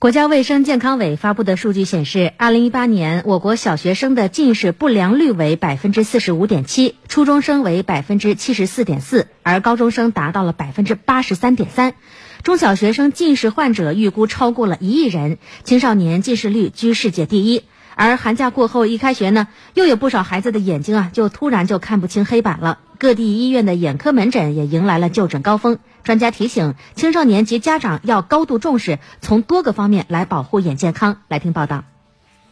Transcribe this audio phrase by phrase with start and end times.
[0.00, 11.94] 国家卫生健康委发布的数据显示，二零一八年我国小学生的近视不良率为百分之四十五点七，初中生为百分之七十四点四，而高中生达到了百分之八十三点三。
[12.44, 17.64] 中小学生近视患者预估超过了一亿人，青少年近视率居世界第一。
[17.96, 22.78] 而寒假过后一开学呢，又有不少孩子的眼睛啊，就突然就看不清黑板了。
[22.98, 25.78] 各地医院的眼科门诊也迎来了就诊高峰。
[26.02, 31.18] 专家提醒，青少年及家长要高度重视，从多个方面来保护眼健康。
[31.28, 31.84] 来听报道。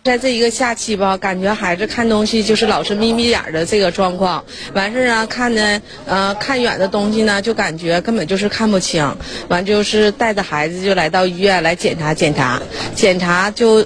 [0.05, 4.45] 在这一个假期吧，感觉孩子看东西就是老是眯眯眼的这个状况。
[4.73, 9.17] 完事儿啊，看的呃看远的东西呢，就感觉根本就是看不清。
[9.49, 12.63] 完就是带着孩子就来到医院来检查检查，
[12.95, 13.85] 检查就。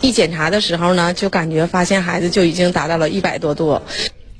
[0.00, 3.80] 一检查的时候呢，就感觉发现孩子就已经达到了一百多度。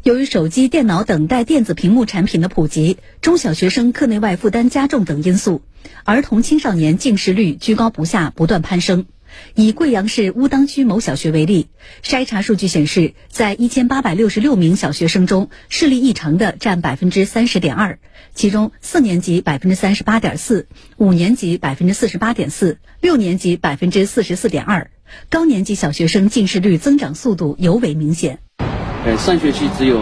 [0.04, 5.62] 由于手机、电脑等带电子屏幕产品的普及，中小学生课内外负担加重等因素，
[6.04, 9.06] 儿童青少年近视率居高不下，不断攀升。
[9.54, 11.68] 以贵阳市乌当区某小学为例，
[12.02, 17.98] 筛查数据显示，在一千八百六十六名小学生中，视力异常的占百分之三十点二，
[18.34, 24.90] 其中四年级百分之三十八点四，五年级百分之四十八点四，六年级百分之四十四点二。
[25.30, 28.43] 高年级小学生近视率增长速度尤为明显。
[29.06, 30.00] 呃，上学期只有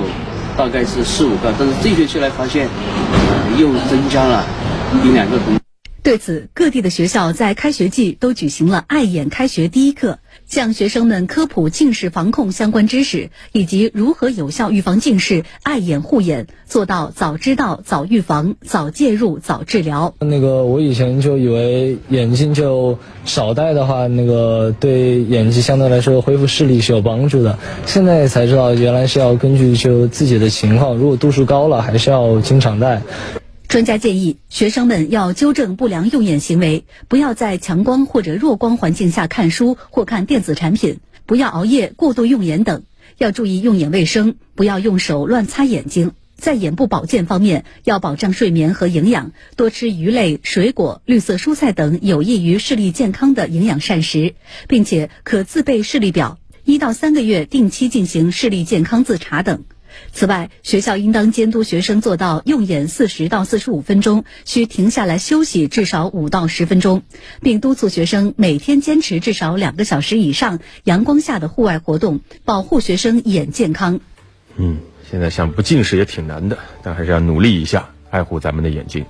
[0.56, 4.47] 大概是四五个，但是这学期来发现，呃，又增加了
[5.05, 5.58] 一两个同。
[6.05, 10.20] 对此，各地的学校在开学季都举行了“爱眼开学第一课”，
[10.53, 20.12] 向学生们科普近视防控相关知识，以及如何有效预防近视、爱眼护眼，做到早知道、早预防、早介入、早治疗。
[20.19, 27.58] 那个，我以前就以为眼镜就少戴的话，那个对眼睛相对来说恢复视力是有帮助的。
[27.86, 33.00] 现在才知道，原来是要根据就自己的情况，如果度数高了，还是要经常戴。
[33.73, 42.83] 专家建议，学生们要纠正不良用眼行为，不要在强光或者弱光环境下看书或看电子产品，不要熬夜、过度用眼等。
[43.17, 46.13] 要注意用眼卫生，不要用手乱擦眼睛。
[46.36, 54.35] 在眼部保健方面，要保障睡眠和营养，多吃鱼类、水果、绿色蔬菜等有益于视力健康的营养膳食，
[54.68, 59.64] 并且可自备视力表，一到三个月定期进行视力健康自查等。
[60.13, 67.03] 此外，学校应当监督学生做到用眼四十到四十五分钟需停下来休息至少五到十分钟，
[67.41, 74.01] 并督促学生每天坚持至少两个小时以上阳光下的户外活动，保护学生眼健康。
[74.57, 74.79] 嗯，
[75.11, 79.05] 现在想不近视也挺难的，但还是要努力一下，爱护咱们的眼睛。